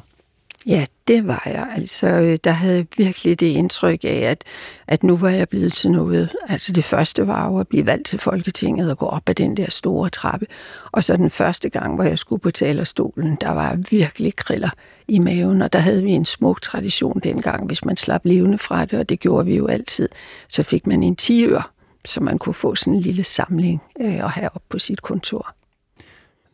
[0.67, 1.67] Ja, det var jeg.
[1.75, 4.43] Altså, øh, der havde jeg virkelig det indtryk af, at,
[4.87, 6.29] at nu var jeg blevet til noget.
[6.49, 9.57] Altså, det første var jo at blive valgt til Folketinget og gå op ad den
[9.57, 10.45] der store trappe.
[10.91, 14.69] Og så den første gang, hvor jeg skulle på talerstolen, der var virkelig kriller
[15.07, 18.85] i maven, og der havde vi en smuk tradition dengang, hvis man slap levende fra
[18.85, 20.09] det, og det gjorde vi jo altid.
[20.47, 21.71] Så fik man en tiør,
[22.05, 25.55] så man kunne få sådan en lille samling øh, og have op på sit kontor.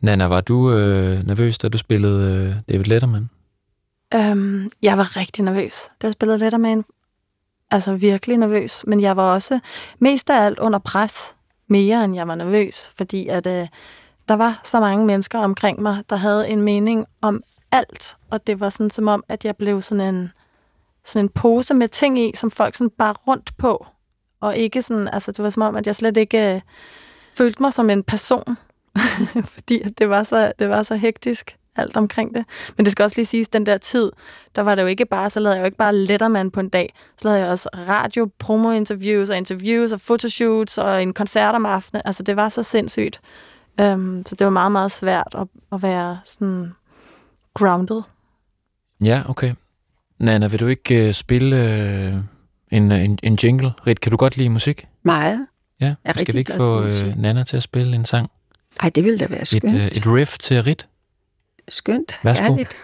[0.00, 3.28] Nana, var du øh, nervøs, da du spillede øh, David Letterman?
[4.14, 6.84] Øhm, jeg var rigtig nervøs, da jeg spillede Letterman.
[7.70, 9.60] Altså virkelig nervøs, men jeg var også
[9.98, 13.68] mest af alt under pres, mere end jeg var nervøs, fordi at øh,
[14.28, 18.60] der var så mange mennesker omkring mig, der havde en mening om alt, og det
[18.60, 20.32] var sådan som om, at jeg blev sådan en,
[21.04, 23.86] sådan en pose med ting i, som folk sådan bare rundt på,
[24.40, 26.60] og ikke sådan, altså det var som om, at jeg slet ikke øh,
[27.38, 28.56] følte mig som en person,
[29.54, 32.44] fordi det var så, det var så hektisk alt omkring det.
[32.76, 34.10] Men det skal også lige siges, den der tid,
[34.56, 36.68] der var det jo ikke bare, så lavede jeg jo ikke bare Letterman på en
[36.68, 36.94] dag.
[37.16, 42.02] Så lavede jeg også radio, promo-interviews og interviews og fotoshoots og en koncert om aftenen.
[42.04, 43.20] Altså, det var så sindssygt.
[43.82, 46.72] Um, så det var meget, meget svært at, at være sådan
[47.54, 48.02] grounded.
[49.04, 49.54] Ja, okay.
[50.18, 52.14] Nana, vil du ikke øh, spille øh,
[52.70, 53.72] en, en, en jingle?
[53.86, 54.86] Rit, kan du godt lide musik?
[55.02, 55.46] Meget.
[55.80, 58.30] Ja, Jeg skal vi ikke få øh, Nana til at spille en sang?
[58.80, 59.74] Ej, det ville da være Et, skønt.
[59.74, 60.88] øh, et riff til Rit?
[61.68, 62.20] Skønt.
[62.24, 62.44] Værsgo.
[62.44, 62.76] Herligt.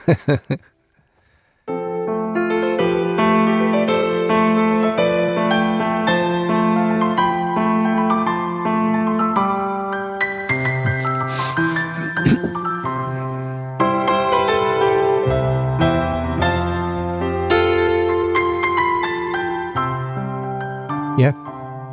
[21.19, 21.33] Ja,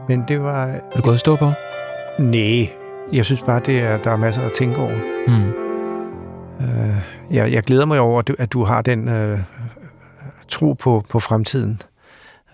[0.08, 0.66] men det var...
[0.66, 1.52] Er du gået i stå på?
[2.20, 2.70] Nej,
[3.14, 5.26] jeg synes bare, det er, der er masser at tænke over.
[5.28, 5.65] Hmm.
[6.62, 6.96] Øh,
[7.32, 9.40] jeg, jeg glæder mig over, at du, at du har den øh,
[10.48, 11.82] tro på, på fremtiden.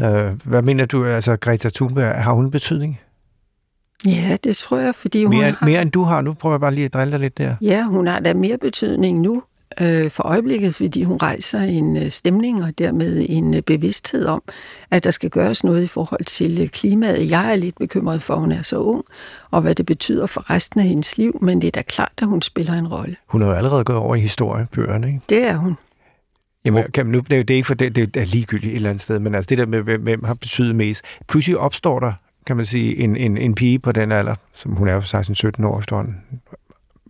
[0.02, 3.00] Øh, hvad mener du, altså Greta Thunberg, har hun betydning?
[4.06, 5.66] Ja, det tror jeg, fordi hun Mere, har...
[5.66, 6.22] mere end du har.
[6.22, 7.56] Nu prøver jeg bare lige at drille dig lidt der.
[7.62, 9.44] Ja, hun har da mere betydning nu
[9.82, 14.44] øh, for øjeblikket, fordi hun rejser en øh, stemning og dermed en øh, bevidsthed om,
[14.92, 17.30] at der skal gøres noget i forhold til øh, klimaet.
[17.30, 19.04] Jeg er lidt bekymret for, at hun er så ung,
[19.52, 22.28] og hvad det betyder for resten af hendes liv, men det er da klart, at
[22.28, 23.16] hun spiller en rolle.
[23.28, 25.22] Hun har jo allerede gået over i historiebøgerne, ikke?
[25.30, 25.78] Det er hun.
[26.66, 28.76] Jamen, kan man nu, det, er, det er ikke for det, det er ligegyldigt et
[28.76, 31.02] eller andet sted, men altså det der med, hvem, hvem har betydet mest.
[31.28, 32.14] Pludselig opstår der,
[32.46, 35.66] kan man sige, en, en, en pige på den alder, som hun er jo 16-17
[35.66, 36.22] år efterhånden,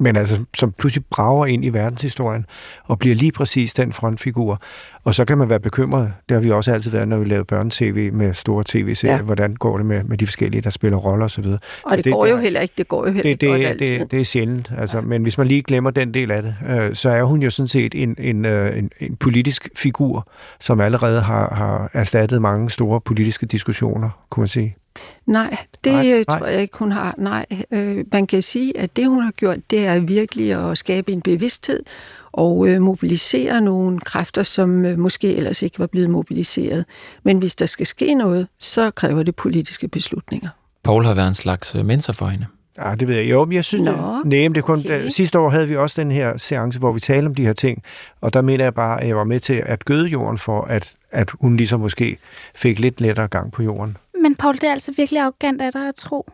[0.01, 2.45] men altså, som pludselig brager ind i verdenshistorien
[2.83, 4.61] og bliver lige præcis den frontfigur.
[5.03, 6.13] Og så kan man være bekymret.
[6.29, 9.15] Det har vi også altid været, når vi lavede børnetv med store tv-serier.
[9.15, 9.21] Ja.
[9.21, 11.45] Hvordan går det med, med de forskellige, der spiller roller osv.
[11.45, 13.29] Og det, det- det går det jo er- heller ikke, det går jo heller Det,
[13.29, 13.99] ikke godt det, altid.
[13.99, 14.71] det, det er sjældent.
[14.77, 15.01] Altså, ja.
[15.03, 17.67] Men hvis man lige glemmer den del af det, øh, så er hun jo sådan
[17.67, 20.27] set en, en, øh, en, en politisk figur,
[20.59, 24.75] som allerede har, har erstattet mange store politiske diskussioner, kunne man sige.
[25.25, 26.37] Nej, det Nej, nej, nej.
[26.39, 27.15] tror jeg ikke, hun har.
[27.17, 31.11] Nej, øh, man kan sige, at det, hun har gjort, det er virkelig at skabe
[31.11, 31.83] en bevidsthed
[32.31, 36.85] og øh, mobilisere nogle kræfter, som øh, måske ellers ikke var blevet mobiliseret.
[37.23, 40.49] Men hvis der skal ske noget, så kræver det politiske beslutninger.
[40.83, 42.45] Paul har været en slags øh, mentor for hende.
[42.77, 43.29] Ja, det ved jeg.
[43.29, 45.09] Jo, men jeg synes, Nå, det, nej, men det kun, okay.
[45.09, 47.83] sidste år havde vi også den her seance, hvor vi talte om de her ting,
[48.21, 50.95] og der mener jeg bare, at jeg var med til at gøde jorden for, at,
[51.11, 52.17] at hun ligesom måske
[52.55, 53.97] fik lidt lettere gang på jorden.
[54.21, 56.25] Men Paul, det er altså virkelig arrogant af dig at tro.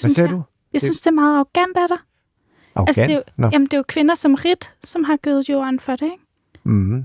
[0.00, 0.30] Hvad sagde jeg.
[0.30, 0.42] du?
[0.72, 1.96] Jeg synes, det er meget arrogant af dig.
[2.74, 2.88] Arrogant?
[2.88, 5.80] Altså, det er jo, jamen, det er jo kvinder som Rit, som har gødet jorden
[5.80, 6.24] for det, ikke?
[6.64, 7.04] Mm-hmm.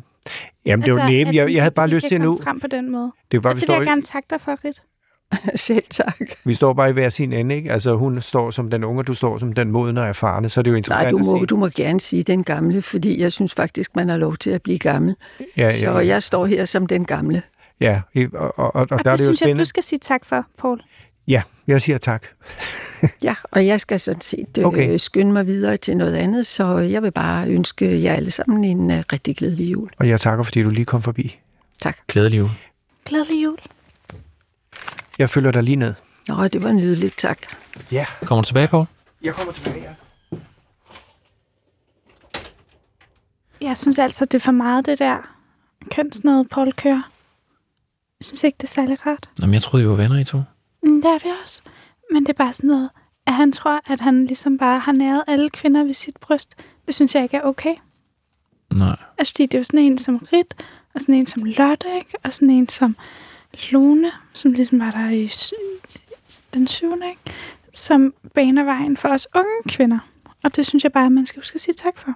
[0.65, 1.33] Jamen, det er jo at næben.
[1.35, 2.39] Jeg, jeg havde bare lyst til nu...
[2.43, 3.11] frem på den måde.
[3.31, 4.83] Det var, Og vi det vil står jeg i- gerne takke dig for, Rit.
[5.59, 6.19] Selv tak.
[6.43, 7.71] Vi står bare i hver sin ende, ikke?
[7.71, 10.61] Altså, hun står som den unge, du står som den modne og erfarne, så er
[10.61, 11.45] det jo interessant Nej, du må, at se.
[11.45, 14.61] du må gerne sige den gamle, fordi jeg synes faktisk, man har lov til at
[14.61, 15.15] blive gammel.
[15.57, 17.41] Ja, Så ja, jeg står her som den gamle.
[17.79, 18.01] Ja,
[18.33, 20.25] og, og, og, og der er det det jo synes jeg, du skal sige tak
[20.25, 20.81] for, Paul.
[21.27, 22.27] Ja, jeg siger tak.
[23.23, 24.97] Ja, og jeg skal sådan set øh, Okay.
[24.97, 28.91] skynde mig videre til noget andet, så jeg vil bare ønske jer alle sammen en
[28.91, 29.89] uh, rigtig glædelig jul.
[29.99, 31.39] Og jeg takker, fordi du lige kom forbi.
[31.81, 31.97] Tak.
[32.07, 32.49] Glædelig jul.
[33.05, 33.57] Glædelig jul.
[35.19, 35.93] Jeg følger dig lige ned.
[36.27, 37.37] Nå, det var nydeligt, tak.
[37.91, 38.85] Ja, Kommer du tilbage, Poul?
[39.21, 39.89] jeg kommer tilbage, ja.
[43.61, 45.17] Jeg synes altså, det er for meget, det der
[45.91, 47.11] kønsnøde, Paul kører.
[48.19, 49.29] Jeg synes ikke, det er særlig rart.
[49.41, 50.37] Jamen, jeg troede, I var venner, I to.
[50.83, 51.61] Mm, Det er vi også.
[52.11, 52.89] Men det er bare sådan noget,
[53.27, 56.55] at han tror, at han ligesom bare har næret alle kvinder ved sit bryst.
[56.87, 57.75] Det synes jeg ikke er okay.
[58.73, 58.95] Nej.
[59.17, 60.53] Altså, fordi det er jo sådan en som Rit,
[60.93, 62.13] og sådan en som Lotte, ikke?
[62.23, 62.95] Og sådan en som
[63.71, 65.29] Lone, som ligesom var der i
[66.53, 67.21] den syvende, ikke?
[67.73, 69.99] Som baner vejen for os unge kvinder.
[70.43, 72.11] Og det synes jeg bare, at man skal huske at sige tak for.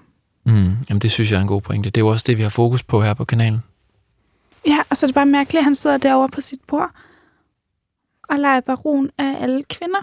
[0.46, 1.90] Mm, jamen, det synes jeg er en god pointe.
[1.90, 3.60] Det er jo også det, vi har fokus på her på kanalen.
[4.68, 6.92] Ja, og så er det bare mærkeligt, at han sidder derovre på sit bord
[8.30, 10.02] og leger baron af alle kvinder.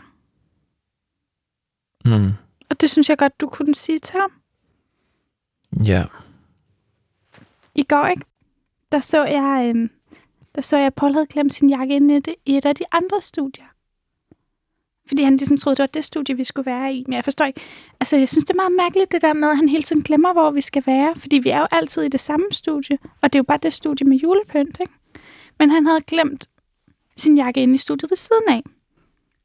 [2.05, 2.33] Mm.
[2.71, 4.33] Og det synes jeg godt, du kunne sige til ham.
[5.85, 6.05] Ja.
[7.75, 8.25] I går, ikke?
[8.93, 9.91] Der så jeg, øhm,
[10.55, 13.23] der så jeg, at Paul havde glemt sin jakke inde i et af de andre
[13.23, 13.67] studier.
[15.09, 17.05] Fordi han ligesom troede, det var det studie, vi skulle være i.
[17.07, 17.61] Men jeg forstår ikke.
[18.01, 20.33] Altså, jeg synes, det er meget mærkeligt, det der med, at han hele tiden glemmer,
[20.33, 21.15] hvor vi skal være.
[21.17, 22.99] Fordi vi er jo altid i det samme studie.
[23.23, 24.93] Og det er jo bare det studie med julepynt, ikke?
[25.59, 26.49] Men han havde glemt
[27.17, 28.63] sin jakke inde i studiet ved siden af.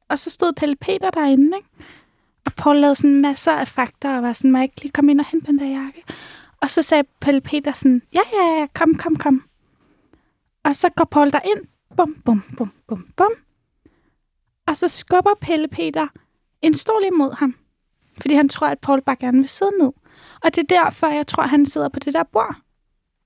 [0.09, 1.69] Og så stod Pelle Peter derinde, ikke?
[2.45, 5.11] Og Paul lavede sådan masser af fakta, og var sådan, må jeg ikke lige komme
[5.11, 6.03] ind og hente den der jakke?
[6.61, 9.43] Og så sagde Pelle Peter sådan, ja, ja, ja, kom, kom, kom.
[10.63, 13.31] Og så går Paul derind, bum, bum, bum, bum, bum.
[14.71, 16.07] Og så skubber Pelle Peter
[16.61, 17.55] en stol imod ham,
[18.21, 19.91] fordi han tror, at Paul bare gerne vil sidde ned.
[20.43, 22.55] Og det er derfor, jeg tror, han sidder på det der bord.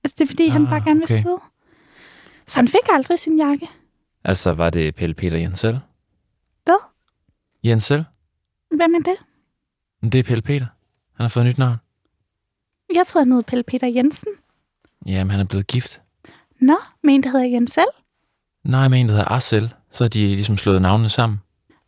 [0.04, 1.22] Altså, det er fordi, ah, han bare gerne vil okay.
[1.22, 1.38] sidde.
[2.46, 3.68] Så han fik aldrig sin jakke.
[4.24, 5.80] Altså, var det Pelle Peter Jensel?
[6.64, 6.92] Hvad?
[7.64, 8.04] Jensel?
[8.70, 9.16] Hvem er det?
[10.02, 10.66] Men Det er Pelle Peter.
[11.16, 11.76] Han har fået et nyt navn.
[12.94, 14.32] Jeg tror, han hed Pelle Peter Jensen.
[15.06, 16.00] Jamen, han er blevet gift.
[16.60, 17.90] Nå, men der hedder Jens selv.
[18.64, 19.74] Nej, med en, der hedder Arcel.
[19.96, 21.40] Så har de ligesom slået navnene sammen.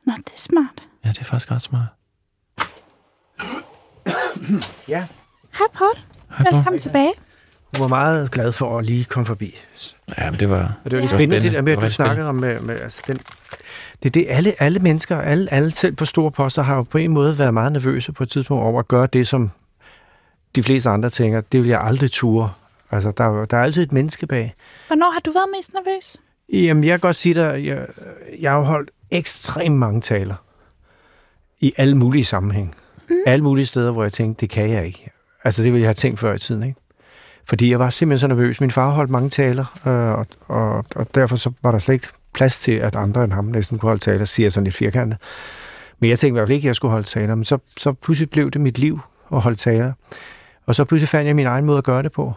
[0.07, 0.83] Nå, det er smart.
[1.05, 1.87] Ja, det er faktisk ret smart.
[4.89, 5.07] Ja,
[5.59, 5.91] Hej, Paul.
[6.31, 6.55] Hej, Paul.
[6.57, 7.13] Velkommen tilbage.
[7.73, 9.55] jeg var meget glad for at lige komme forbi.
[10.19, 10.79] Ja, men det var...
[10.85, 11.17] Og det var lidt Ja.
[11.17, 13.17] spændende, det der med, at du snakkede om med, med altså den,
[14.03, 16.99] det er det, alle, alle mennesker, alle, alle selv på store poster, har jo på
[16.99, 19.51] en måde været meget nervøse på et tidspunkt over at gøre det, som
[20.55, 22.51] de fleste andre tænker, det vil jeg aldrig ture.
[22.91, 24.55] Altså, der, er der er altid et menneske bag.
[24.87, 26.17] Hvornår har du været mest nervøs?
[26.53, 27.87] Jamen, jeg kan godt sige dig, jeg,
[28.41, 30.35] jeg har holdt ekstremt mange taler
[31.61, 32.75] i alle mulige sammenhæng.
[33.09, 33.17] Mm.
[33.27, 35.11] Alle mulige steder, hvor jeg tænkte, det kan jeg ikke.
[35.45, 36.81] Altså, det ville jeg have tænkt før i tiden, ikke?
[37.45, 38.61] Fordi jeg var simpelthen så nervøs.
[38.61, 42.09] Min far holdt mange taler, øh, og, og, og derfor så var der slet ikke
[42.35, 45.19] plads til, at andre end ham næsten kunne holde taler, siger jeg sådan lidt firkantet.
[45.99, 47.35] Men jeg tænkte i hvert fald ikke, at jeg skulle holde taler.
[47.35, 49.01] Men så, så pludselig blev det mit liv
[49.33, 49.93] at holde taler.
[50.67, 52.33] Og så pludselig fandt jeg min egen måde at gøre det på.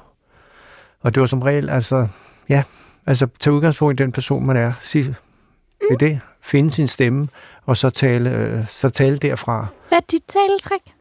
[1.02, 2.08] Og det var som regel, altså,
[2.50, 2.64] ja,
[3.06, 4.72] altså tage udgangspunkt i den person, man er.
[4.82, 5.04] Sige,
[5.82, 6.20] det er det.
[6.42, 7.28] Finde sin stemme,
[7.66, 9.68] og så tale, øh, så tale derfra.
[9.90, 10.94] Hvad er dit taletræk?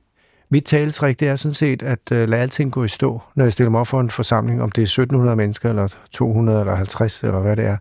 [0.48, 3.52] Mit taletræk, det er sådan set at øh, lade alting gå i stå, når jeg
[3.52, 7.22] stiller mig op for en forsamling, om det er 1700 mennesker, eller 200, eller 50,
[7.22, 7.76] eller hvad det er.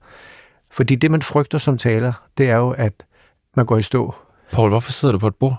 [0.71, 2.93] Fordi det, man frygter som taler, det er jo, at
[3.55, 4.15] man går i stå.
[4.51, 5.55] Paul, hvorfor sidder du på et bord?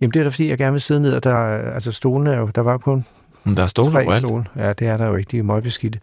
[0.00, 2.32] Jamen, det er da fordi, jeg gerne vil sidde ned, og der, er- altså stolene
[2.34, 3.04] er jo, der var kun
[3.44, 4.26] Men Der er stole tre overalt.
[4.26, 4.44] stole.
[4.56, 6.00] Ja, det er der jo ikke, de er møgbeskidte.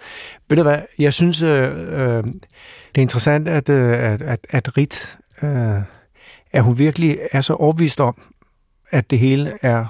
[0.49, 4.77] Ved du hvad, jeg synes, øh, øh, det er interessant, at, øh, at, at, at
[4.77, 5.81] Rit, øh,
[6.51, 8.21] at hun virkelig er så overbevist om,
[8.91, 9.85] at det hele er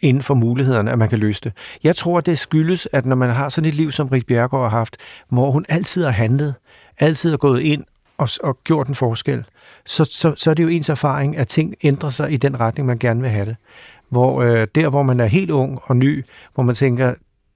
[0.00, 1.52] inden for mulighederne, at man kan løse det.
[1.84, 4.78] Jeg tror, det skyldes, at når man har sådan et liv, som Rit Bjergård har
[4.78, 4.96] haft,
[5.28, 6.54] hvor hun altid har handlet,
[6.98, 7.84] altid har gået ind
[8.18, 9.44] og, og gjort en forskel,
[9.86, 12.86] så, så, så er det jo ens erfaring, at ting ændrer sig i den retning,
[12.86, 13.56] man gerne vil have det.
[14.08, 17.14] Hvor øh, der, hvor man er helt ung og ny, hvor man tænker,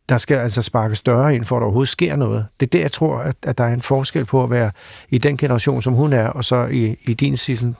[0.08, 2.46] der skal altså sparke større ind, for at der overhovedet sker noget.
[2.60, 4.70] Det er der, jeg tror, at, at der er en forskel på at være
[5.08, 7.74] i den generation, som hun er, og så i, i din sissel.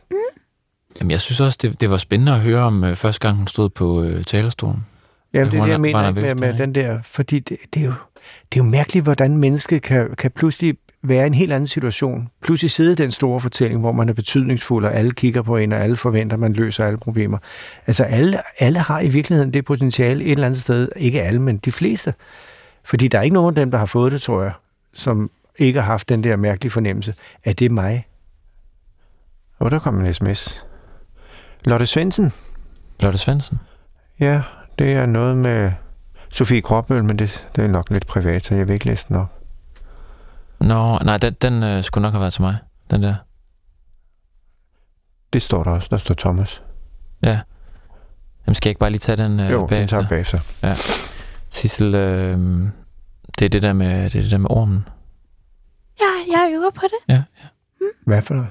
[1.00, 3.46] Jamen, jeg synes også, det, det var spændende at høre om øh, første gang, hun
[3.46, 4.86] stod på øh, talerstolen.
[5.32, 7.92] Jamen, det er det, jeg mener med, med den der, fordi det, det, er jo,
[8.52, 12.28] det er jo mærkeligt, hvordan mennesket kan, kan pludselig være i en helt anden situation.
[12.42, 15.72] Pludselig sidde i den store fortælling, hvor man er betydningsfuld, og alle kigger på en,
[15.72, 17.38] og alle forventer, at man løser alle problemer.
[17.86, 20.88] Altså, alle, alle har i virkeligheden det potentiale et eller andet sted.
[20.96, 22.14] Ikke alle, men de fleste.
[22.84, 24.52] Fordi der er ikke nogen af dem, der har fået det, tror jeg,
[24.92, 28.06] som ikke har haft den der mærkelige fornemmelse, at det er mig.
[29.58, 30.64] Og der kom en sms.
[31.64, 32.32] Lotte Svendsen.
[33.00, 33.58] Lotte Svendsen?
[34.20, 34.42] Ja,
[34.78, 35.72] det er noget med
[36.28, 39.16] Sofie Gråbøl, men det, det er nok lidt privat, så jeg vil ikke læse den
[39.16, 39.37] op.
[40.60, 42.56] Nå, nej, den, den øh, skulle nok have været til mig,
[42.90, 43.14] den der.
[45.32, 45.88] Det står der også.
[45.90, 46.62] Der står Thomas.
[47.22, 47.40] Ja.
[48.46, 49.96] Jamen, skal jeg ikke bare lige tage den øh, jo, bagefter?
[49.96, 50.38] den tager bagefter.
[50.62, 50.74] Ja.
[51.50, 52.38] Sissel, øh,
[53.38, 54.88] det er det der med, det er det der med ormen.
[56.00, 57.14] Ja, jeg øver på det.
[57.14, 57.48] Ja, ja.
[57.80, 57.86] Mm.
[58.06, 58.50] Hvad for noget?